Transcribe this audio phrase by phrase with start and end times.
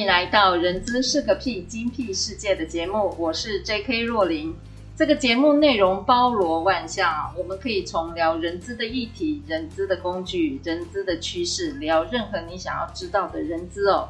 [0.00, 4.00] 迎来到《人资是个屁精辟世界》的节目，我是 J.K.
[4.00, 4.56] 若琳。
[4.96, 14.08] 这个节目内容包罗万象，我们可以从聊人资的议题、人资的工具、人资的趋势，聊任何你想要知道的人资哦。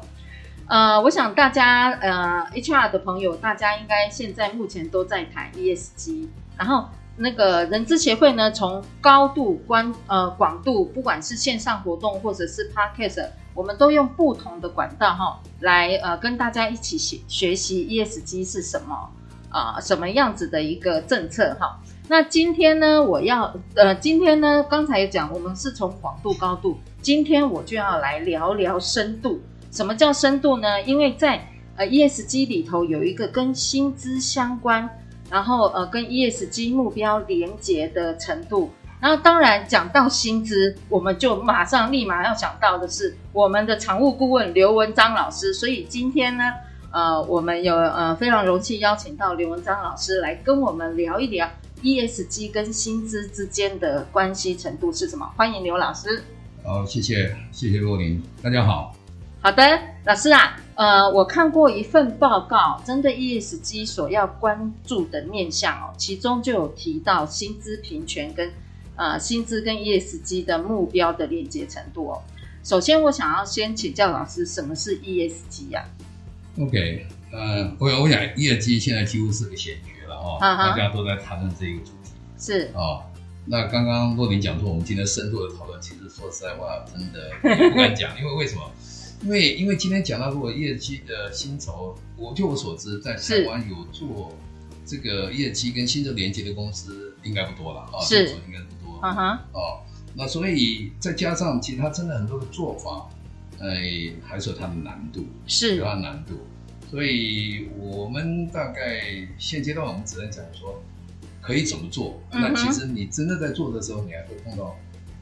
[0.67, 6.85] 呃，我想大家呃 HR 的朋友，大家应该现在目前都在谈 ESG，然后
[7.17, 13.27] 那个人资协会呢，从高度关呃广度，不管是线上活动或者是 Podcast。
[13.53, 19.09] 我们都用不同的管道哈，来呃跟大家一起学学习 ESG 是什么
[19.49, 21.79] 啊、什么样子的一个政策哈。
[22.07, 29.41] 那今天呢，我要呃今天呢，刚才讲我们是从广度高度，今天我就要来聊聊深度。
[29.71, 30.81] 什么叫深度呢？
[30.83, 34.89] 因为在呃 ESG 里头有一个跟薪资相关，
[35.29, 38.69] 然后呃跟 ESG 目标连结的程度。
[39.01, 45.51] 然后当然讲到薪资，我们就马上立马要想到的是我们的常务顾问刘文章老师。
[45.51, 46.43] 所以今天呢，
[46.91, 51.49] 呃，我们有呃非常荣幸邀请到刘文章老师来跟我们聊一聊
[51.81, 55.27] ESG 跟薪资之间的关系程度是什么。
[55.35, 56.23] 欢迎刘老师。
[56.63, 58.93] 好，谢谢谢谢若琳，大家好。
[59.41, 59.63] 好的，
[60.05, 68.51] 老师啊，呃，我看过一份报告，针对 ESG 所要关注的面向哦，其中就有提到薪资平权跟。
[69.01, 72.21] 呃，薪资跟 ESG 的目标的连接程度哦。
[72.63, 82.11] 首先，我想要先请教老师，什么是 ESG 呀、啊？OK，呃，我我想 ESG 现在几乎是个显学了哦，大家都在谈论这个主题。
[82.37, 83.01] 是哦，
[83.47, 87.31] 那刚刚洛林讲说，我们今天深度的讨论，其实说实在话，真的
[87.71, 88.61] 不敢讲， 因为为什么？
[89.23, 94.31] 因为因为今天讲到如果 ESG 的薪酬，我就我所知，在台湾有做
[94.85, 99.09] 这个 ESG 跟薪酬连接的公司，应该不多了啊，是应该不多。
[99.09, 103.09] 嗯哼，哦，那所以再加上其他真的很多的做法，
[103.59, 106.35] 哎，还是有它的难度，是有它的难度。
[106.89, 110.83] 所以我们大概现阶段我们只能讲说
[111.39, 112.21] 可以怎么做。
[112.31, 114.75] 嗯、那其实你真的在做的时候，你还会碰到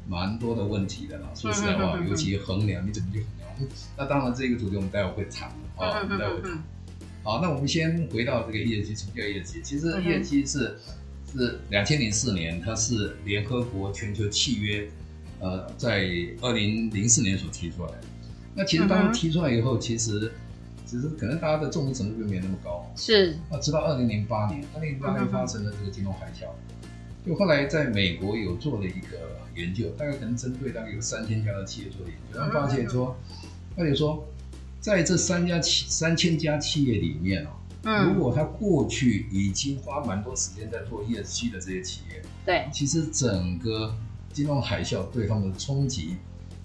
[0.08, 1.30] 蛮多的问题的啦。
[1.36, 3.70] 说实在话，尤其衡量你怎么去衡量。
[3.96, 6.64] 那当然这个主题我们待会会谈啊，我们待会谈。
[7.24, 9.62] 好，那我们先回到这个 ESG，什么叫 ESG？
[9.62, 10.76] 其实业绩是。
[11.32, 14.88] 是两千零四年，它是联合国全球契约，
[15.40, 16.10] 呃，在
[16.42, 18.02] 二零零四年所提出来的。
[18.56, 20.32] 那其实当时提出来以后，其实
[20.86, 22.92] 其实可能大家的重视程度并没有那么高。
[22.96, 23.38] 是。
[23.50, 26.48] 那直到二零零八年，二零零八年发生了这个金融海啸，
[27.26, 33.16] 就后来在美国有做了一个研究，大概可能针对大概有三千家的企业做研究，然后发现说，
[33.78, 34.28] 而且说，
[34.80, 37.50] 在这三家企三千家企业里面哦。
[37.82, 43.96] 如果他过去已经花蛮多时间在做 ESG 的这些企业，对，其实整个
[44.34, 46.18] 金融海啸对他们的冲击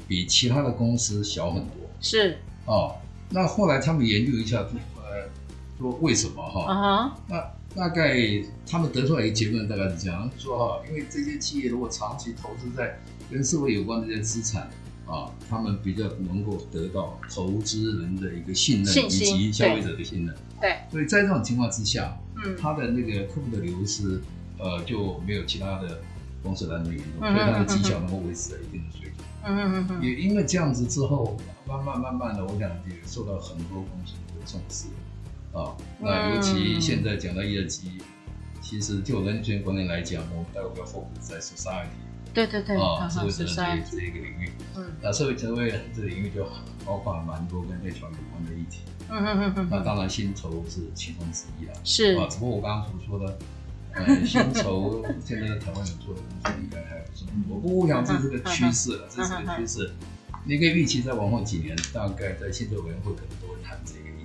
[0.09, 1.75] 比其他的公司小很多。
[2.01, 2.97] 是哦，
[3.31, 4.59] 那后来他们研究一下，
[4.97, 5.31] 呃，
[5.79, 6.65] 说为什么哈？
[6.65, 7.37] 啊哈，那
[7.77, 8.19] 大概
[8.67, 12.99] 他们得出来一个结论，大概是这样，说哈，因为这些企业如果长期投资在
[13.31, 14.69] 跟社会有关的这些资产。
[15.07, 20.35] 啊，他们比较能够得到投资人的一个信任，以及消费者的信任。
[20.65, 24.19] 对，所以在这种情况之下，嗯，他的那个客户的流失，
[24.59, 26.01] 呃，就没有其他的
[26.43, 29.27] 公司来那么严重，嗯、所以他的绩效能够维持在一定的水准。
[29.45, 30.03] 嗯嗯嗯。
[30.03, 31.37] 也因为这样子之后，
[31.69, 34.87] 慢慢慢慢的，我想也受到很多公司的重视。
[35.53, 37.99] 啊，那尤其现在讲到业绩
[38.63, 41.89] 其实就人权观念来讲，我们待会要 focus 在 society。
[42.33, 43.55] 对对对，啊，社会责任
[43.89, 46.45] 这这一个领域，嗯，那社会责任这个领域就
[46.85, 48.81] 包括蛮多跟 HR 有关的议题，
[49.11, 53.39] 嗯嗯嗯嗯，那当然薪酬是其中之一了，是啊，只不过我刚刚所说的，
[53.93, 57.27] 呃，薪酬现在在台湾人做的工作应该还不错？
[57.49, 59.93] 我不想这是个趋势了，这是个趋势，
[60.45, 64.25] 你可以预期再往后几年，大概在薪酬委员会可能都会谈这个议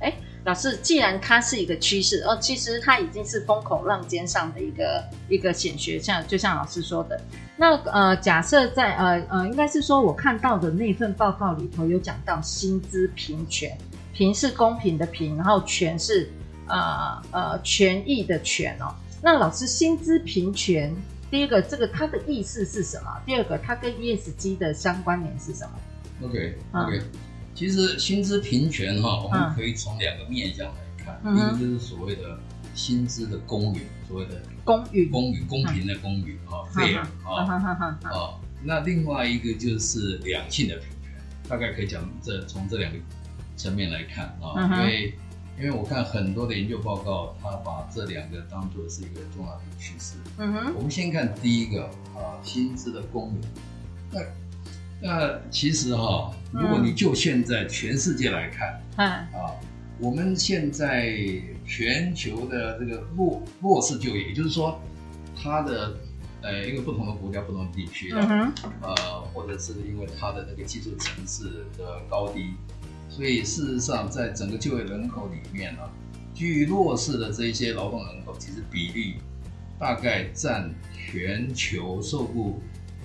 [0.00, 0.12] 哎。
[0.44, 7.18] 老师，既然它是一个趋势，哦，其实它已经是风口浪尖上的一个一个显学，像就像老师说的，
[7.56, 13.74] 那呃，假设在呃呃，应该是说我看到的那份报告里头有讲到薪资平权，
[14.12, 16.30] 平是公平的平，然后权是
[16.68, 18.94] 呃呃权益的权哦。
[19.22, 20.94] 那老师，薪资平权，
[21.30, 23.10] 第一个这个它的意思是什么？
[23.24, 27.00] 第二个它跟 ESG 的相关联是什么？OK OK。
[27.54, 32.36] 其实薪资平权哈，我们可以从两个面向来看，嗯、一个就是所谓的
[32.74, 37.88] 薪资的公允，所谓的公允，公允公平的公允啊，fair 啊。
[38.10, 41.12] 啊，那另外一个就是两性的平权，
[41.48, 42.98] 大概可以讲这从这两个
[43.56, 45.14] 层面来看啊，嗯、因为
[45.56, 50.16] 因为我看很多的研究报告，他把这两个当做是一个重要的趋势。
[50.38, 51.84] 嗯哼，我们先看第一个
[52.16, 53.40] 啊，薪资的公允，
[54.10, 54.20] 那。
[55.06, 59.06] 那其实哈，如果你就现在全世界来看，嗯，
[59.38, 59.52] 啊，
[59.98, 61.14] 我们现在
[61.66, 64.80] 全球的这个弱弱势就业，也就是说，
[65.36, 65.94] 它的
[66.40, 72.54] 呃因为不同的国家、不同的地区的，嗯、呃，或者是因为它的那个技术层次的高低，
[73.10, 75.82] 所以事实上在整个就业人口里面呢，
[76.32, 79.16] 居于弱势的这一些劳动人口，其实比例
[79.78, 82.62] 大概占全球受雇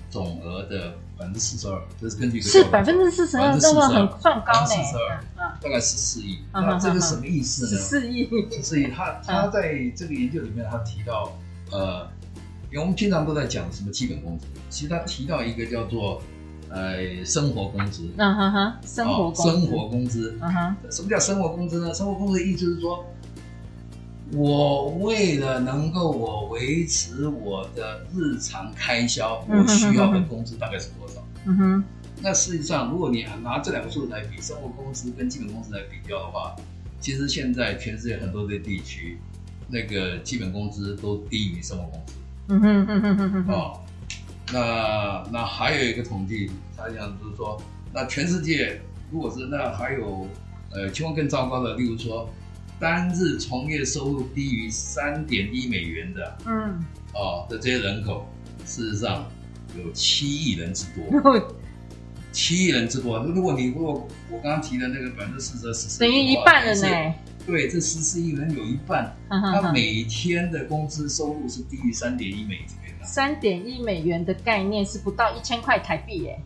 [0.08, 0.96] 总额的。
[1.20, 5.22] 百分之四十二，这是根据是百分之四十二，这个很算高呢，四十二，
[5.60, 6.38] 大概十四亿。
[6.50, 7.70] 那这个什么意思呢？
[7.72, 8.86] 十四亿，十四亿。
[8.86, 11.36] 他他在这个研究里面，他提到，
[11.70, 12.08] 呃，
[12.70, 16.22] 因为我们经常都在讲什么基本工资，其实他提到一个叫做
[16.70, 18.08] 呃生活工资。
[18.16, 20.38] 嗯哼哼，生活生活工资。
[20.40, 21.92] 嗯哼，什么叫生活工资呢？
[21.92, 23.04] 生活工资的意思就是说。
[24.32, 30.99] 我为了能够我维持我的日常开销，我需要的工资大概是多少？
[31.46, 31.84] 嗯哼。
[32.22, 36.54] 那实际上，如果你拿这两个数字来比，生活工资跟基本工资来比较的话，
[37.00, 39.18] 其实现在全世界很多的地区，
[39.68, 42.14] 那个基本工资都低于生活工资。
[42.48, 43.52] 嗯哼哼哼哼哼。
[43.52, 43.80] 哦，
[44.52, 47.60] 那那还有一个统计，他讲就是说，
[47.92, 50.26] 那全世界如果是那还有
[50.72, 52.28] 呃情况更糟糕的，例如说。
[52.78, 56.82] 单日从业收入低于三点一美元的，嗯，
[57.12, 58.26] 哦的这些人口，
[58.64, 59.26] 事实上
[59.78, 61.42] 有七亿人之多，
[62.32, 63.18] 七亿人之多。
[63.24, 67.14] 如果你如果我刚刚提的那个百分之四十二、十四，等于一半人呢？
[67.46, 73.06] 对，这十四亿人有一半，他每天的工资收入是低于三点一美元的。
[73.06, 76.38] 三点一美元的概念是不到一千块台币耶。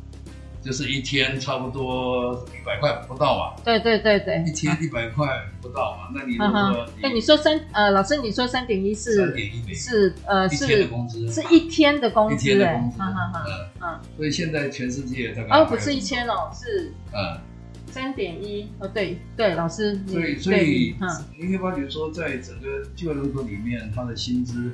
[0.64, 5.28] 就是一天差不多一百块不到嘛，对对对对，一天一百块
[5.60, 9.74] 不到嘛，那你如果说，哎你说三呃，老师你说三点一是三点一美。
[9.74, 17.38] 是呃是一天的工资，是一天的工资，一天的工资，嗯嗯，所以现在全世界大概哦不是一千哦，是嗯。
[17.86, 21.08] 三点一哦对对，老师，所以所以嗯，
[21.38, 24.72] 你可以发觉说，在整个就业人口里面，他的薪资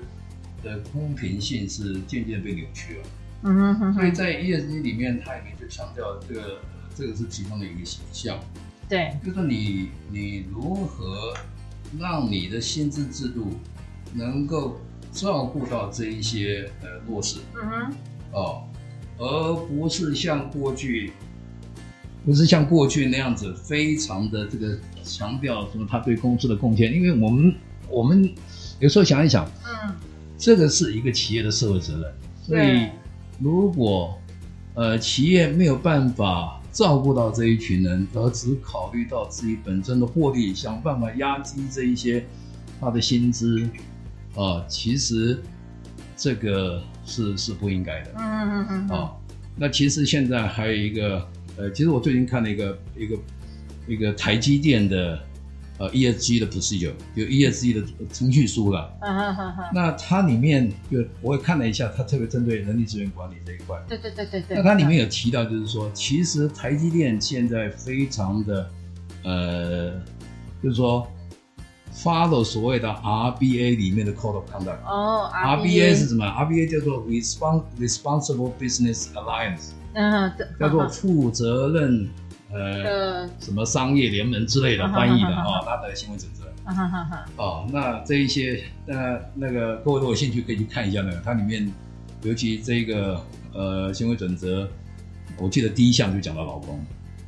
[0.65, 3.01] 的公平性是渐渐被扭曲了。
[3.43, 6.59] 嗯哼哼，所以在 ESG 里面，它里面就强调这个，
[6.95, 8.39] 这个是其中的一个形象。
[8.89, 11.33] 对，就是你你如何
[11.99, 13.53] 让你的薪资制度
[14.13, 14.81] 能够
[15.13, 17.39] 照顾到这一些呃弱势。
[17.55, 17.95] 嗯哼，
[18.33, 18.65] 哦，
[19.17, 21.13] 而不是像过去，
[22.27, 27.55] 不是像过去那样子非常的这个强调说他对公司的贡献，因为我们
[27.89, 28.29] 我们
[28.81, 29.95] 有时候想一想，嗯，
[30.37, 32.13] 这个是一个企业的社会责任，
[32.43, 32.89] 所以。
[33.43, 34.20] 如果，
[34.81, 42.25] 呃，企业没有办法照顾到这一群人，而只考虑到自己本身的获利，想办法压低这一些
[42.81, 43.61] 他的薪资，
[44.35, 45.39] 啊、呃，其实
[46.17, 48.13] 这个是是不应该的。
[48.17, 48.89] 嗯嗯嗯。
[48.89, 49.17] 啊、呃，
[49.55, 53.19] 那其实现在还有一个，呃，其实我最近看了一个一个
[53.87, 55.21] 一个台积电的。
[55.81, 58.95] 呃，ESG 的 procedure 有 ESG 的程序书了。
[59.01, 59.65] 嗯嗯嗯嗯。
[59.73, 63.83] 那它里面就我也看了一下，它特别针对人力资源管理这一块。
[63.89, 64.59] 对对对对对。
[64.59, 68.71] 那它里面有提到，就是说，其实台积电现在非常的，
[69.25, 69.93] 呃，
[70.63, 71.11] 就是说
[71.95, 74.85] ，follow 所谓的 RBA 里面的 code of conduct。
[74.85, 75.63] 哦，RBA。
[75.63, 79.71] RBA 是什么？RBA 叫做 Respons Responsible Business Alliance。
[79.95, 82.07] 嗯，叫做负责任。
[82.53, 86.41] 呃，什么商业联盟之类的翻译的啊，他的行为准则。
[87.37, 91.69] 哦，那这一些，那那个各位如果有兴趣可以去看一下那个，它里面
[92.23, 93.21] 尤其这个
[93.53, 94.69] 呃行为准则，
[95.39, 96.79] 我记得第一项就讲到劳工。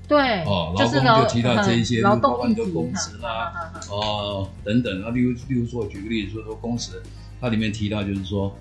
[0.06, 0.44] 对。
[0.44, 7.02] 哦，劳工就提到这一些，劳动的工时啦，哦等等啊，例如例如说举个例子说说工时，
[7.40, 8.54] 它里面提到就是说，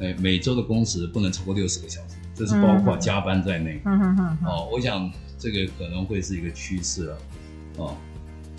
[0.00, 3.80] 哎，每周的工时不能超过六十个小时，这是包括加班在内。
[3.84, 4.38] 嗯嗯嗯。
[4.48, 5.12] 哦，我想。
[5.44, 7.18] 这个可能会是一个趋势了，
[7.76, 7.94] 哦，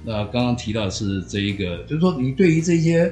[0.03, 3.11] 那刚刚提到的是这一个，就是说你对于这些，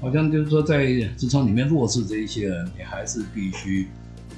[0.00, 0.84] 好像就是说在
[1.16, 3.86] 职场里面弱势这一些人，你还是必须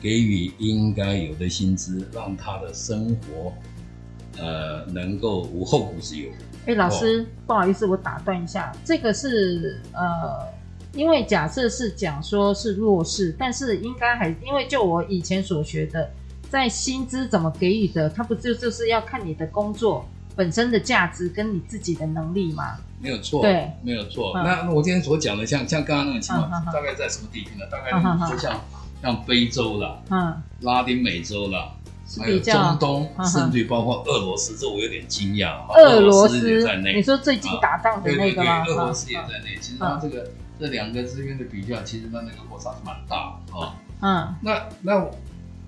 [0.03, 3.55] 给予应该有的薪资，让他的生活，
[4.37, 6.29] 呃，能够无后顾之忧。
[6.67, 10.47] 哎，老师，哦，不好意思，我打断一下，这个是呃，
[10.93, 16.11] 因为假设是讲说是弱势，但是应该还因为就我以前所学的。
[16.51, 22.77] 在薪资怎么给予的，它不就就是要看你的工作本身的价值跟你自己的能力吗？
[23.01, 24.33] 没有错，对，没有错。
[24.37, 27.65] 嗯、那我今天所讲的像，像像刚刚那种情况，嗯、大概在什么地区呢？
[27.65, 27.91] 嗯、大概
[28.31, 28.61] 就像、嗯、
[29.03, 31.73] 像非洲啦，嗯，拉丁美洲啦。
[32.19, 35.71] 还有中东，甚至包括俄罗斯，这我有点惊讶。
[35.77, 38.65] 俄罗斯也在内，你说最近打仗的那个吗？
[38.65, 39.59] 俄罗斯也在内。
[39.61, 40.27] 其实它这个
[40.59, 43.75] 这两个之间的比较，其实它那个落差是蛮大的啊。
[44.01, 45.07] 嗯，那那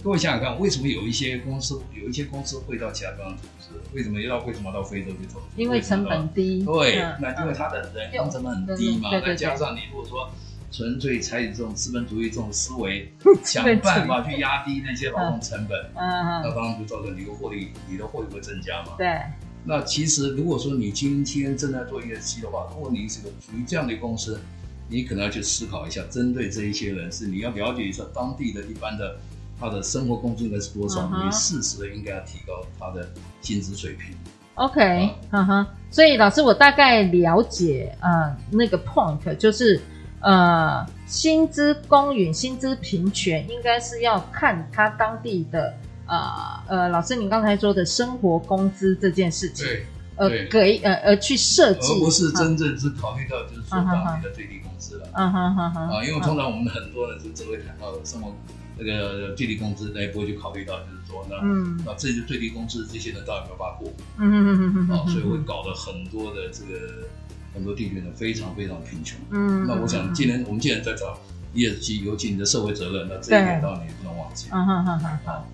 [0.03, 3.71] 各位想想看，为什么有一些公司有一些公司会到其他地方投资？
[3.95, 5.47] 为什么又要为什么到非洲去投资？
[5.57, 6.65] 因为成本低。
[6.65, 9.11] 对，那因为它的人工成本很低嘛。
[9.21, 10.31] 再加上你如果说。
[10.73, 18.93] 纯粹采取这种资本主义这种思维， 想办法去压低那些劳动成本，嗯嗯，那当然就造成你的获利，你的获利会增加嘛。
[18.97, 19.21] 对。
[19.65, 24.41] 那其实如果说你今天正在做业绩的话，如果你是个属于这样的公司，
[24.89, 29.19] 你可能要去思考一下，针对这一些人是你要了解一下当地的一般的
[29.61, 33.09] 他的生活工资应该是多少，嗯、你适时的应该要提高他的
[33.43, 34.17] 薪资水平。
[34.55, 35.67] OK，嗯哼。
[35.91, 39.81] 所以老师，我大概了解，呃，那个 point 就是。
[40.23, 45.73] 呃，薪资公允、薪资平权，应该是要看他当地的
[46.05, 49.87] 呃呃，老师您刚才说的生活工资这件事情，对，
[50.17, 58.31] 呃，给呃呃去设计，而不是真正是考虑到就是说当地的最低工资了，嗯哼哼哼，啊，因为通常我们很多人就只会谈到生活
[58.81, 63.93] 那个最低工资，那也不会去考虑到就是说那嗯，那这些最低工资这些人到底有没有办法过？
[64.19, 67.07] 嗯哼哼哼哼，啊，所以会搞得很多的这个。
[67.53, 71.19] 很多地区呢非常非常贫穷，嗯，那我想既然我们既然在找
[71.53, 75.49] ESG，尤其你的社会责任，那这一点当然也不能忘记，嗯哼哼哼，好，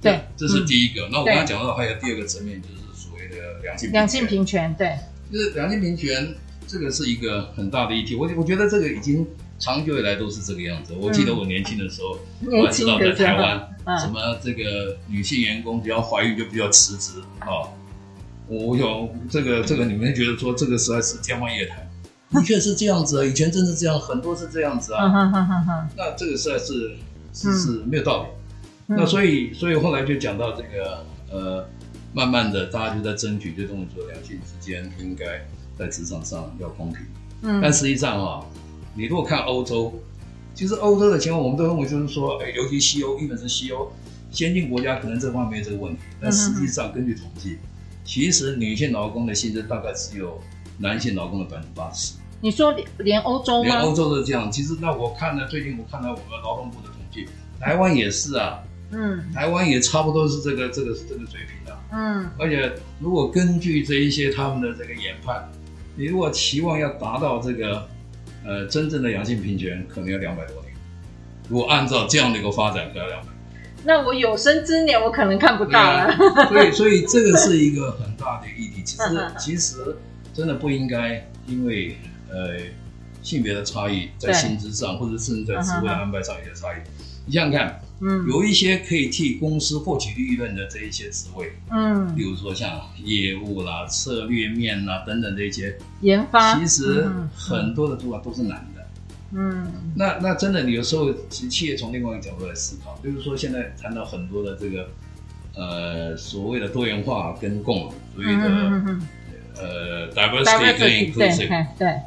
[0.00, 1.08] 对，这是第一个。
[1.10, 4.96] 那我刚才讲到还有第二个层面，就是所谓的两性两性平权，对，
[5.32, 6.32] 就是两性平权
[6.68, 8.14] 这个是一个很大的议题。
[8.14, 9.26] 我我觉得这个已经
[9.62, 10.92] 长久以来都是这个样子。
[11.00, 12.18] 我记得我年轻的时候，
[12.50, 17.70] 我还知道在台湾，什么这个女性员工只要怀孕就比较辞职啊。
[18.48, 21.88] 我有这个这个，你们觉得说这个实在是天方夜谭，
[22.32, 25.06] 的确是这样子啊，以前真的这样，很多是这样子啊。
[25.96, 26.96] 那这个实在是
[27.32, 28.28] 是是没有道理。
[28.88, 31.64] 那所以所以后来就讲到这个呃，
[32.12, 35.46] 慢慢的大家就在争取，就认为说两性之间应该
[35.78, 37.06] 在职场上要公平。
[37.42, 37.60] 嗯。
[37.62, 38.44] 但实际上啊，
[38.94, 39.92] 你如果看欧洲，
[40.54, 43.90] 其实欧洲的情况，我们都认为就是说，哎，尤其西欧，日本是西欧
[44.30, 46.00] 先进国家，可能这方面没有这个问题。
[46.20, 47.58] 但实际上根据统计。
[48.04, 50.36] 其实女性劳工的薪资大概只有
[50.78, 52.14] 男性劳工的百分之八十。
[52.40, 53.64] 你说连连欧洲吗？
[53.64, 54.50] 连欧洲都是这样。
[54.50, 57.28] 其实那我看了最近我看了我们劳动部的统计，
[57.60, 58.58] 台湾也是啊。
[58.90, 59.32] 嗯。
[59.32, 61.78] 台湾也差不多是这个这个这个水平的。
[61.92, 62.28] 嗯。
[62.36, 65.48] 而且如果根据这一些他们的这个研判，
[65.94, 67.88] 你如果期望要达到这个
[68.44, 70.72] 呃真正的阳性平权，可能要两百多年。
[71.48, 73.28] 如果按照这样的一个发展，可能要两百。
[73.84, 78.82] 那我有生之年我可能看不到了，啊，所以所以这个是一个很大的议题。
[78.84, 79.04] 其实
[79.38, 79.96] 其实
[80.32, 81.96] 真的不应该因为
[82.30, 82.58] 呃
[83.22, 86.76] 性别的差异在薪资上，或者甚至在职位安排上有些差异。
[87.26, 98.82] 你想想看，嗯，有一些可以替公司获取利润的这一些职位，嗯，比如说像业务啦、策略面啦等等这一些研发，其实很多的主管都是男的。
[99.34, 104.88] 嗯，那那真的，你有时候企业从另外一个角度来思考，就是说现在谈到很多的这个
[105.54, 109.02] 呃所谓的多元化跟共融，所谓的、嗯嗯、
[109.56, 112.00] 呃 diversity 跟 inclusive，对，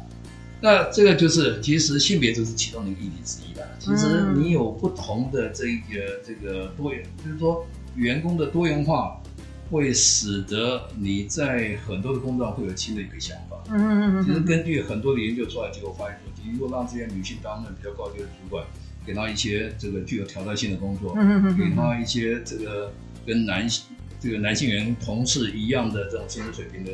[0.60, 3.68] 那这个就是其实性别就是其中的一个议题之一的。
[3.78, 9.20] 其实你有不同的这个这个多元，就是说员工的多元化。
[9.68, 13.56] 会使得你在很多的工作上会有新的一个想法。
[13.68, 14.24] 嗯嗯嗯。
[14.24, 18.64] 其实根据很多的研究出来结果发现说，你如果让这些女性担任比较高级的主管，
[19.04, 22.92] 给她一些这个具有挑战性的工作，嗯嗯给她一些这个
[23.26, 23.86] 跟男性
[24.20, 26.92] 这个男性员同事一样的这种薪资水平的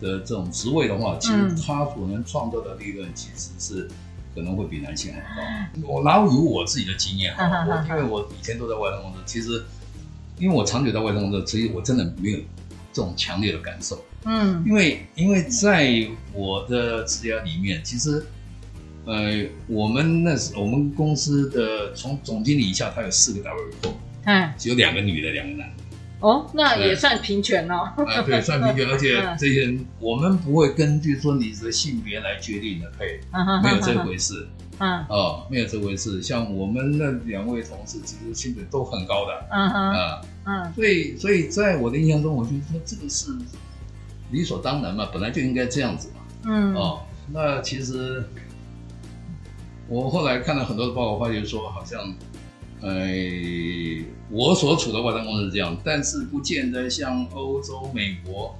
[0.00, 3.88] 的这种职位的话，其实他所能创造的利润其实是
[4.34, 5.88] 可能会比男性还高。
[5.88, 9.62] 我拿有我自己的经验哈， 我因为我以前都在外商公司，其实。
[10.38, 12.38] 因为我长久在外商工作，所以我真的没有
[12.92, 14.04] 这种强烈的感受。
[14.24, 18.22] 嗯，因为因为在我的职涯里面，其实，
[19.06, 23.94] 呃，我们那时我们公司的从总经理以下，他有四个 W 部，
[24.26, 25.82] 嗯，只有两个女的，两个男的。
[26.26, 27.92] 哦，那也算平权哦。
[27.96, 33.20] 啊，对，算平权， 而且这些人我们不会根据说你的性别来决定你的配，
[33.62, 34.48] 没有这回事。
[34.78, 36.20] 嗯，哦，没有这回事。
[36.20, 39.46] 像我们那两位同事，其实薪水都很高的。
[39.50, 43.30] 嗯哼，啊，嗯，所以，所以在我的印象中，我就说这个是
[44.32, 46.20] 理所当然嘛，本来就应该这样子嘛。
[46.44, 47.00] 嗯，哦，
[47.32, 48.22] 那其实
[49.88, 52.14] 我后来看了很多的报告，发觉说好像
[52.82, 53.06] 呃，
[54.30, 58.54] 我所处的外商公司是这样，但是不见得像欧洲、美国，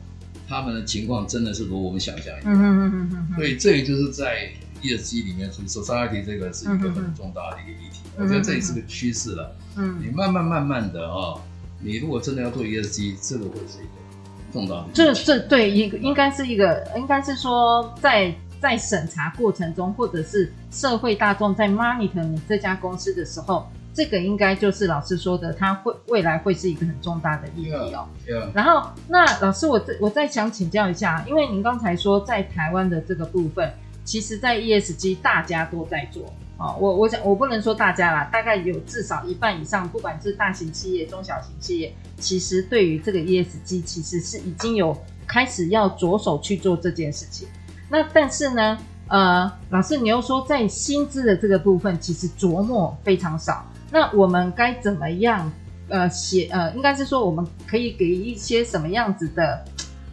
[0.48, 2.46] 他们的情况真的是如我们想象一样。
[2.46, 3.36] 嗯嗯嗯嗯。
[3.36, 4.48] 所以这也就是在
[4.82, 8.00] ESG 里面，society 这个是一个很重大的一个议题。
[8.16, 9.54] 嗯、我觉得这也是个趋势了。
[9.76, 9.98] 嗯。
[10.00, 11.38] 你慢慢慢慢的啊，
[11.80, 14.86] 你如果真的要做 ESG，这个会是一个重大的。
[14.94, 23.68] 这这对一个应该是一个，应该是说在在审查过程中，或者是社会大众在 monitor 你这家公司的时候。
[23.96, 28.06] 这个应该就是老师说的，它会未来会是一个很重大的议题哦。
[28.28, 28.50] Yeah, yeah.
[28.52, 33.72] 然后，那老师，我再我再想请教一下，因为您刚才说在台湾的这个部分，
[34.04, 36.26] 其实，在 ESG 大家都在做
[36.58, 36.76] 啊、哦。
[36.78, 44.94] 我我想我不能说大家啦，大概有至少一半以上，不管是大型企业、中小型企业，其实对于这个 ESG，其实是已经有
[45.26, 47.48] 开始要着手去做这件事情。
[47.88, 48.76] 那但是呢，
[49.08, 53.64] 呃，老师你又说在薪资的这个部分，其实琢磨非常少。
[53.96, 55.50] 那我们该怎么样？
[55.88, 59.64] 呃，写呃，应该是说我们可以给一些什么样子的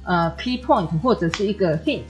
[0.06, 2.04] 呃 key point 或者是一个 hint，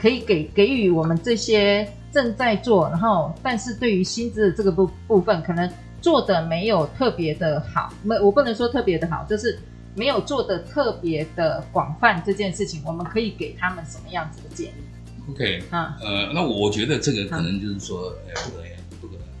[0.00, 5.70] 可以给给予我们这些正在做，然后但是对于薪资的这个部部分，可能
[6.00, 9.56] 做的没有特别的好，没我不能说特别的好，就是
[9.94, 18.70] 没有做的特别的广泛这件事情，我们可以给他们什么样子的建议？OK，啊，呃，那我觉得这个可能就是说，哎、嗯，不可以。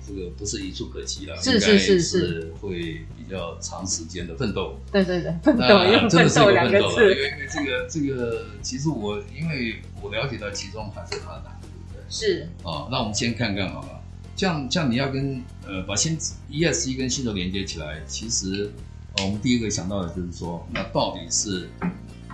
[0.06, 4.78] 这个不是一触可及了，是是是是会比较长时间的奋斗。
[4.92, 7.02] 对对对，奋斗用奋斗两个字。
[7.02, 12.02] 因为因为这个这个，其实我因为我了解到其中还是它的难度，对不对？
[12.08, 12.48] 是。
[12.62, 14.00] 哦，那我们先看看好了，
[14.36, 16.16] 这样这样你要跟呃把新
[16.50, 18.70] ESG 跟薪酬连接起来，其实
[19.18, 21.68] 我们第一个想到的就是说，那到底是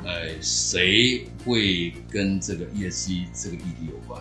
[0.05, 4.21] 呃谁会跟这个 ESG 这个议题有关？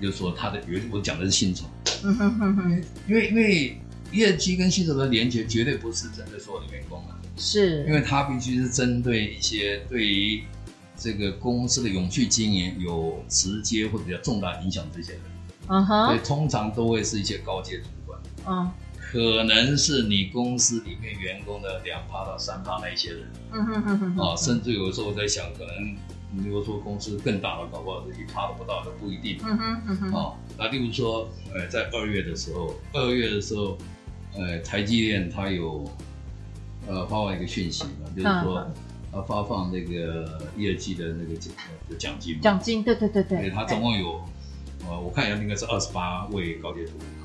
[0.00, 1.64] 就是说，他的原我讲的是薪酬，
[2.04, 3.76] 嗯哼哼哼，因为因为
[4.12, 10.42] ESG 跟薪酬的连接绝对不是针对所有的员工啊，是，因为他必须是针对一些对于
[10.96, 15.20] 这个公司的永续经营有直接或者比较重大影响这些人，
[15.68, 25.96] 嗯哼，所以通常都会是一些高阶主管，嗯，可能是你公司里面员工的两趴到三趴那一些人，嗯哼哼哼，啊，甚至有时候我在想，可能。
[26.30, 29.38] 你如果说公司更大的，搞不好是一趴都不到的，不一定。
[29.42, 30.12] 嗯哼，嗯哼。
[30.12, 33.78] 哦，那例如说，呃，在二月的时候，二月的时候，
[34.34, 35.90] 呃，台积电它有，
[36.86, 38.70] 呃，发放一个讯息嘛，就是说，
[39.10, 41.54] 它发放那个业绩的那个奖
[41.98, 42.40] 奖金。
[42.40, 43.38] 奖金，对对对对。
[43.40, 44.20] 对，它总共有，
[44.86, 47.17] 呃，我看一下，应该是二十八位高阶主管。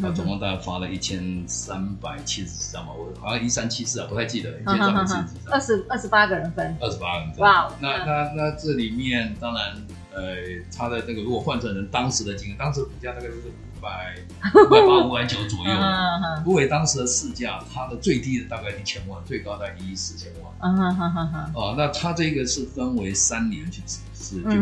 [0.00, 5.52] 他总共大概发了一千三百七十几张吧，我好像一三七四啊，不太记得，一千三百七十几张。
[5.52, 6.76] 二十二十八个人分。
[6.80, 7.40] 二十八个人分。
[7.40, 9.76] 哇，那那那这里面当然，
[10.12, 10.34] 呃，
[10.76, 14.16] 他的那个如果换成人当时的金额，当时股价大概就是五百
[14.54, 15.72] 五百八五百九左右。
[16.44, 20.52] 如果当时的市价，它的最低的大概一千万，最高在一亿四千万。
[20.62, 24.56] 嗯那它这个是分为三年去是是就给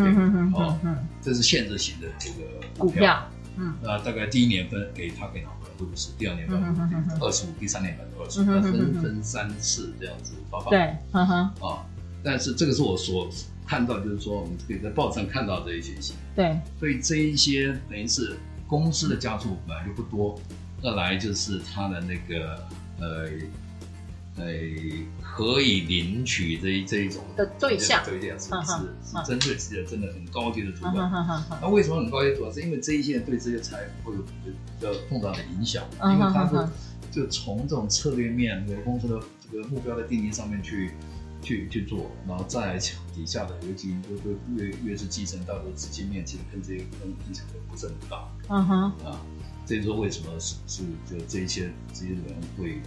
[0.55, 0.77] 哦，
[1.23, 2.45] 这是限制型的这个
[2.77, 3.27] 股票。
[3.57, 6.63] 嗯，那大概第一年分给他给拿回来，或者是第二年分
[7.21, 10.71] 二十五，第三年分二十五，那分分三次这样子发放。
[10.71, 11.35] 对，嗯哼，
[11.67, 11.87] 啊，
[12.23, 13.29] 但是这个是我所
[13.67, 16.15] 看到，就是说我们可以在报上看到这一些信息。
[16.35, 18.37] 对，所以这一些等于是
[18.67, 20.41] 公司的家族本来就不多，
[20.83, 22.59] 二来就是他的那个
[23.01, 23.29] 呃。
[24.37, 24.45] 呃，
[25.23, 30.95] 可以领取这一这一种的对象，对象是是是针对自己的真的很高级的主管。
[31.63, 32.53] 那为什么很高级主管？
[32.53, 36.69] 是因为这一些人对这些财富会有比较重大的影响，因为他是
[37.13, 39.21] 就从这种策略面，这个公司的
[39.53, 40.91] 这个目标的定义上面去
[41.41, 42.77] 去去做，然后再
[43.15, 48.29] 底下的尤其就就越越是继承到的资金面，其实跟这些跟影响都不是很大。
[48.49, 49.21] 嗯哼啊，
[49.65, 52.81] 这就是说为什么是是就这一些这些人会。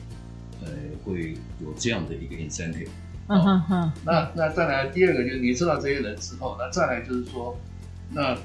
[0.63, 0.71] 呃，
[1.05, 2.89] 会有这样的一个 incentive。
[3.27, 3.91] 嗯哼哼。
[4.05, 7.59] 那那再来第二个就是你知道这些人之后，那再来就是说，
[8.11, 8.35] 那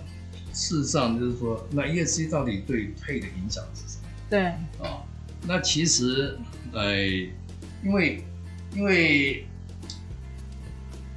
[0.52, 4.08] 事实上就是说，那 ESG 到底对配的影响是什么？
[4.28, 4.44] 对。
[4.86, 5.02] 啊，
[5.46, 6.38] 那其实
[6.72, 6.96] 呃，
[7.84, 8.24] 因为
[8.74, 9.46] 因为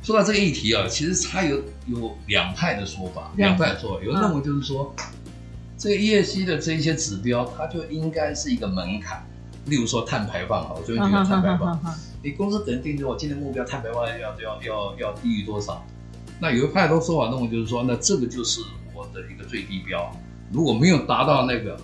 [0.04, 4.96] 说到这个议题啊，其实它有有两派的说法，两派的说法，有人认为就是说，
[5.78, 9.26] 这个 ESG 的这些指标，它就应该是一个门槛。
[9.66, 11.80] 例如说碳排放，好，所以这个碳排放，
[12.22, 15.84] 你公司可能定制我今年目标碳排放要要要要低于多少？
[16.40, 18.62] 那有一派都说法认为就是说，那这个就是
[18.94, 20.12] 我的一个最低标，
[20.52, 21.78] 如果没有达到那个，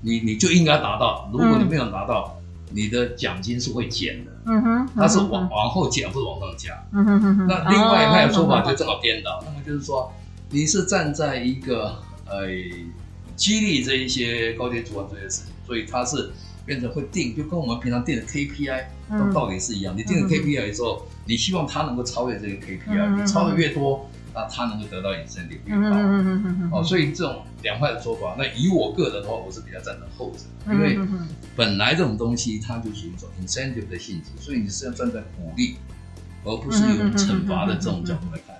[0.00, 2.40] 你你就应该达到，如果你没有达到，
[2.72, 7.46] 你的奖金是会减的，嗯哼，它是往往后减，不是往上加，嗯哼哼哼。
[7.46, 10.12] 那另外一派的说法就正好颠倒，那么就是说，
[10.50, 11.96] 你是站在一个
[12.26, 12.46] 呃
[13.36, 16.32] 激励这一些高阶主管这些事情，所以他是。
[16.68, 19.96] 变成会定，就跟我们平常定的 KPI 都道理是一样。
[19.96, 25.74] 嗯、你定了 KPI 的时候，嗯、你希望它能够超越这个 KPI，、嗯、你超的越多，那它能够得到 incentive 越
[26.70, 26.78] 高。
[26.78, 30.98] 哦，所以这种两派的说法，那以我个人的话，我是比较赞成后者，因为
[31.56, 35.76] 本来这种东西它就属于一种 incentive 的性质，所以你是要站在鼓励，
[36.44, 38.54] 而不是用惩罚的这种角度来看，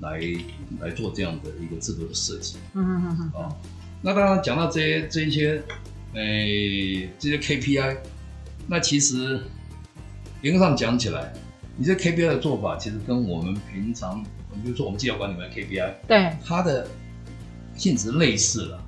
[0.00, 0.20] 来
[0.78, 2.58] 来做这样的一个制度的设计。
[2.74, 3.42] 嗯嗯嗯嗯。
[3.42, 3.48] 啊，
[4.02, 5.62] 那当然讲到这些这一些。
[6.16, 7.98] 哎，这些 KPI，
[8.66, 9.38] 那其实
[10.40, 11.30] 严格上讲起来，
[11.76, 14.24] 你这 KPI 的做法，其实跟我们平常，
[14.64, 16.88] 比如说我们绩效管理里面的 KPI，对，它的
[17.76, 18.82] 性质类似了。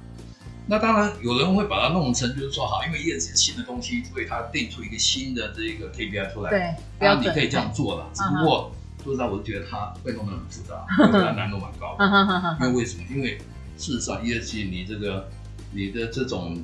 [0.67, 6.51] 那当然有人会把它弄成，就是说好，因为业绩新的东西，所以它定出一个新的这个 KPI 出来。
[6.51, 8.11] 对，那你可以这样做了。
[8.15, 8.73] 只不过
[9.05, 12.67] 说实在，我就觉得它会弄得很复杂， 它难度蛮高的。
[12.67, 13.05] 因为为什么？
[13.15, 13.37] 因为
[13.77, 15.29] 事实上业绩你这个
[15.73, 16.57] 你的这种。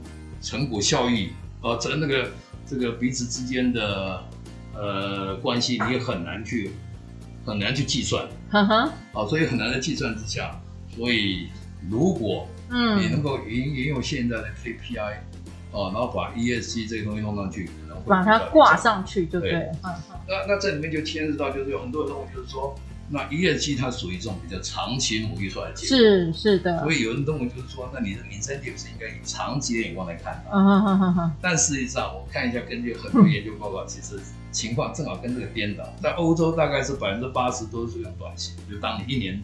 [0.45, 1.31] 成果效益，
[1.63, 2.31] 呃，这那个
[2.67, 4.23] 这个彼此之间的
[4.75, 6.71] 呃关系，你也很难去
[7.47, 10.61] 很难去计算，哈哈，啊，所以很难在计算之下，
[10.95, 11.49] 所以
[11.91, 15.15] 如果嗯你能够引引用现在的 KPI，
[15.73, 19.61] 哦、嗯，然后把 ESG 这个东西弄上去，可能会把它挂上去就对了。
[19.61, 19.73] 对
[20.29, 22.75] 那那这里面就牵涉到，就是有很多人就是说。
[23.11, 26.83] 那 ESG 它属于这种比较长期努力出来的结果，是是的。
[26.83, 30.51] 所以有人认为就是说，那你的 incentive 是应该以长期的眼光来看的。
[30.53, 31.33] 嗯哼哼哼。
[31.41, 34.19] 但事实上，我看一下根据很多研究报告，其实
[34.51, 35.85] 情况正好跟这个颠倒。
[36.03, 39.43] 在欧洲大概是百分之八十都是属于短期，就当你一年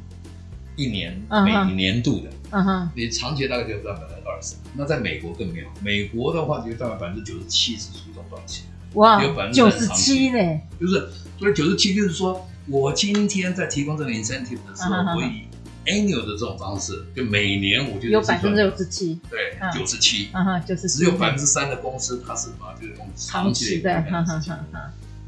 [0.77, 4.55] 一年每年度的，嗯哼，你长期大概就占百分之二十。
[4.75, 8.63] 那在美国更没有，美国的话就大概百分之九十七是属于这种短期，
[8.95, 12.47] 哇，有百分之九十七呢，就是所以九十七就是说。
[12.69, 15.47] 我今天在提供这个 incentive 的时候， 我以
[15.87, 20.29] annual 的这种方式，就每年我就有百分之六十七，对，九十七，
[20.67, 24.05] 就是只有百分之三的公司，它是把就是用长期的。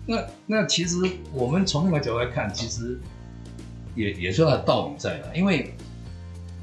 [0.04, 0.96] 那那其实
[1.32, 2.98] 我们从另外角度来看，其实
[3.94, 5.74] 也也是有它的道理在的，因为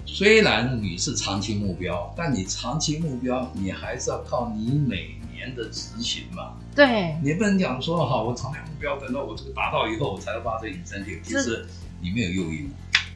[0.06, 6.54] 虽然你是长期目标，但你长期目标你还是要靠你每年的执行嘛。
[6.80, 11.66] 对，你不能讲说好，我长远目标等到我这个达到以后，我才要发这个 incentive，其实
[12.00, 12.70] 你没有诱因，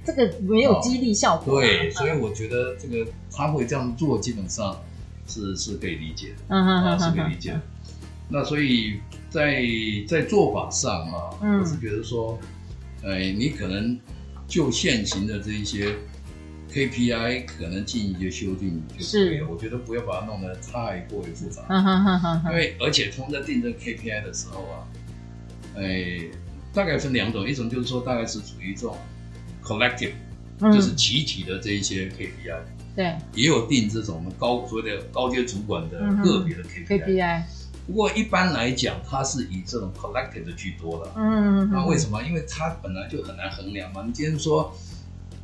[0.04, 1.62] 这个没有激励效果。
[1.62, 4.78] 对，所以我觉得这个他会这样做，基本上
[5.30, 7.62] 是是可以理解的，嗯嗯是可以理解的。
[8.28, 9.00] 那所以
[9.30, 9.64] 在
[10.10, 12.38] 在做法上啊，我是觉得说，
[13.02, 13.98] 哎，你可能
[14.46, 15.96] 就现行的这一些。
[16.74, 21.62] KPI 可能进一些修订就可以了，我觉得不要把它弄得太过于复杂。
[22.50, 24.88] 因为而且从在定这个 KPI 的时候啊，
[25.78, 26.20] 哎，
[26.74, 28.98] 大概分两种，一种就是说大概是属于这种
[29.64, 30.14] collective，
[30.60, 32.60] 就是集体的这一些 KPI，
[32.96, 37.44] 对，也有定这种高所谓的高阶主管的个别的 KPI。
[37.86, 41.12] 不过一般来讲，它是以这种 collective 的居多的。
[41.18, 42.24] 嗯，那为什么？
[42.24, 44.04] 因为它本来就很难衡量嘛。
[44.04, 44.76] 你今天说。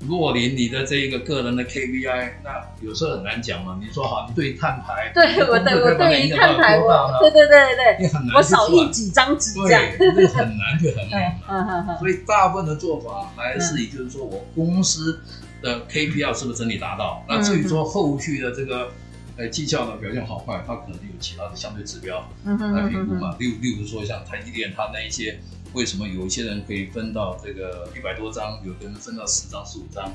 [0.08, 3.78] 若琳，你的这一个个人的 KPI，那有时候很难讲嘛。
[3.82, 11.98] 你说好，你对于碳排，对我对我对于碳排，我对对对对，你很难，我少印几张纸这样，对， 这很难去衡量嘛。
[12.00, 15.20] 所以大部分的做法还是以就是说我公司
[15.62, 18.92] 的 KPI 是不是整体达到，那至于说后续的这个
[19.36, 23.36] 呃绩效的表现好坏，它可能有其他的相对指标来评估嘛。
[23.38, 25.38] 例例如说像台积电，它那一些。
[25.74, 30.06] 为什么有一些人可以分到这个一百多张，有的人分到十张、十五张，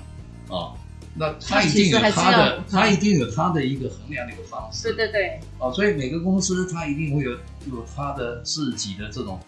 [0.49, 0.75] 啊？
[1.17, 4.93] 那他一定有他的，他一定有他的一个衡量的一个方式。
[4.93, 5.41] 对对对。
[5.61, 7.31] 啊，所以每个公司他一定会有
[7.71, 9.39] 有他的自己的这种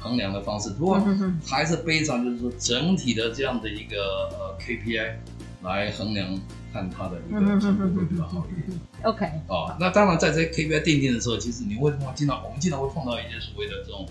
[0.00, 0.70] 衡量的方式。
[0.70, 1.00] 不过
[1.46, 5.14] 还是非常就是说整体的这样的一个呃 KPI
[5.62, 6.26] 来衡量，
[6.72, 8.80] 看他的一个成果会比较好一点。
[9.04, 9.24] OK。
[9.46, 14.04] 啊，那当然在这些 KPI 定定的时候，其实你会碰到经常我们经常会碰到一些所谓的这种。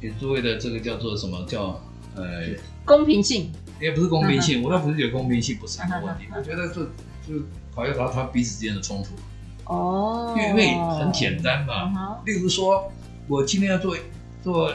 [0.00, 1.80] 也所谓的这个叫做什么叫
[2.14, 2.24] 呃
[2.84, 6.84] 公平性，也不是公平性， 我倒不是觉得公平性不是一个问题，我觉得就
[7.26, 9.10] 就考虑到他彼此之间的冲突。
[9.64, 12.90] 哦，因为很简单嘛，例如说
[13.26, 13.96] 我今天要做
[14.42, 14.72] 做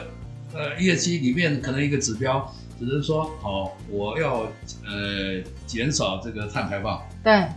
[0.52, 4.46] 呃业绩里面可能一个指标，只是说好我要
[4.86, 7.48] 呃减少这个碳排放，对，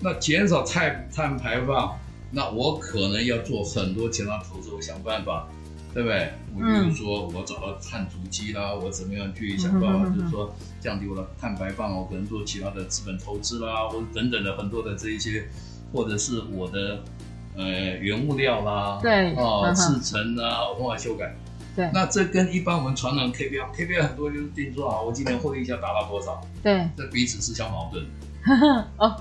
[0.00, 1.98] 那减少碳碳排放，
[2.30, 5.46] 那我可能要做很多其他投资，我想办法。
[5.94, 6.32] 对不对？
[6.54, 15.48] 我比如说，我找到碳足迹啦，我怎么样去想办法，就是说降低我的碳排放，我可能做其他的资本投资啦，或者等等的很多的这一些，
[15.92, 17.02] 或者是我的
[17.56, 17.64] 呃
[17.98, 21.34] 原物料啦，对，哦，制成啊，往往修改。
[21.76, 26.40] 对，那这跟一般我们传统 KPI，KPI 很多就是定说啊，我今年获利要达到多少？
[26.62, 28.04] 对，这彼此是相矛盾。
[28.98, 29.14] 哦，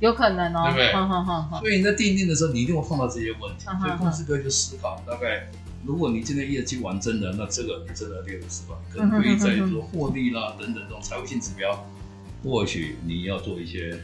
[0.00, 0.92] 有可能哦，对不对？
[0.94, 1.60] 好好好。
[1.60, 3.66] 所以你在定定的时候，你一定会碰到这些问题。
[3.66, 5.46] 所以公司可以去思考，大概
[5.84, 11.84] 如果你今天业绩完真的，那这个你真的列入思考，可能可以在做获利啦等等这种财务性指标，
[12.44, 13.98] 或许你要做一些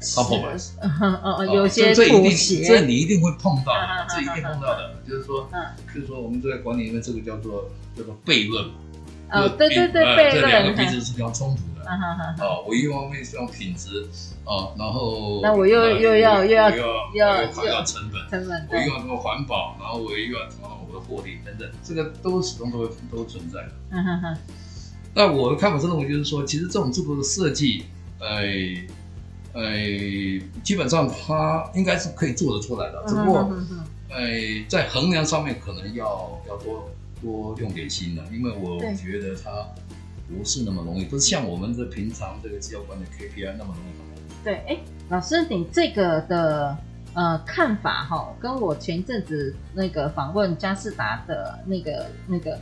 [0.00, 0.70] compromise。
[0.80, 0.90] 嗯
[1.22, 5.48] 嗯，有些这一定，这你一定会碰到的，这一定碰到的，就是说，
[5.94, 8.70] 就是说我们在管理里面这个叫做叫做悖论。
[9.30, 11.82] 哦，对对对，悖论，这两个彼此是比较冲突的。
[12.44, 14.06] 哦，我一方面是要品质，
[14.44, 16.76] 啊，然后那我又又要又要又
[17.14, 20.81] 要考虑成本，成本，我又要什么环保，然后我又要讨论
[21.12, 23.72] 我的获利等等，这个都始终都会都存在的。
[23.90, 24.36] 嗯哼哼。
[25.14, 27.84] 那我的看法是认为，就是说，其实这种制度的设计，
[28.18, 28.40] 呃
[29.52, 29.62] 呃，
[30.62, 33.54] 基本上它应该是可以做得出来的，只不过，
[34.08, 34.30] 呃，
[34.68, 39.68] 在衡量上面可能要要多多用点心了，因为我觉得它。
[40.28, 44.42] 不是那么容易，不是像我们这平常这个绩效管理 KPI 那么容易。
[44.42, 44.78] 对，哎，
[45.10, 46.74] 老师，你这个的
[47.14, 52.58] 呃看法哈，跟我前一阵子那个访问佳士达的那个那个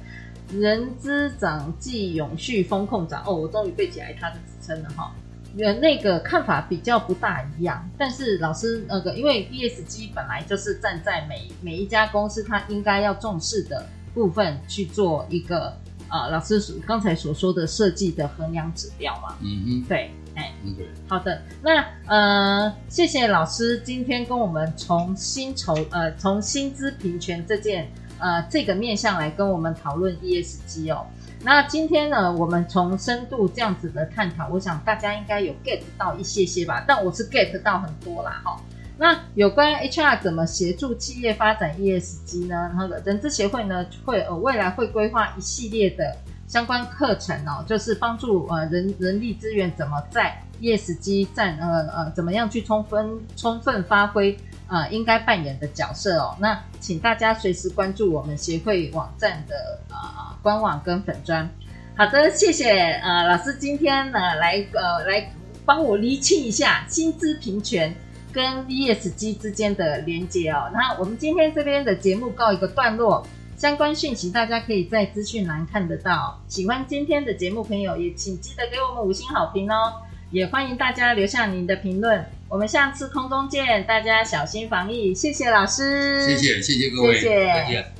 [0.53, 5.13] 人资长暨永续风控长哦，我终于背起来他的职称了哈。
[5.57, 15.73] 原那个看法比较不大一样，但是老师那个因为 ESG 本来就是站在每每一家公司它应该要重视的部分去做一个。
[16.09, 20.11] 啊，老师刚才所说的设计的衡量指标嘛，嗯嗯，对，
[20.41, 31.07] 哎，嗯对，好的，那呃，谢谢老师今天跟我们从薪酬呃从薪资平权这件呃这个面向来跟我们讨论 ESG 哦。
[31.43, 38.59] 那今天呢，我们从深度这样子的探讨，我想大家应该有 get 到一些些吧，但我是 get 到很多啦，哈。
[38.99, 42.55] 那有关 HR 怎么协助企业发展 ESG 呢？
[42.55, 46.17] 然后人资协会呢会呃未来会规划一系列的
[46.51, 54.37] 相关课程哦，就是帮助呃人人力资源怎么在 ESG 站呃呃怎么样去充分充分发挥
[54.67, 56.35] 呃应该扮演的角色哦。
[56.41, 59.97] 那请大家随时关注我们协会网站的呃
[60.43, 61.49] 官网跟粉专。
[61.97, 65.33] 好的，谢谢呃老师今天呢来呃来
[65.65, 67.95] 帮我厘清一下薪资平权。
[68.33, 73.27] 跟 ESG 之间的连接哦，那我们今天这边的节目告一个段落，
[73.61, 76.41] 相关讯息大家可以在资讯栏看得到。
[76.49, 79.93] 喜欢今天的节目朋友也请记得给我们五星好评哦，
[80.31, 82.25] 也欢迎大家留下您的评论。
[82.49, 87.47] 我们下次空中见，大家小心防疫，谢谢老师，谢谢谢谢各位，谢谢。
[87.49, 88.00] 再见。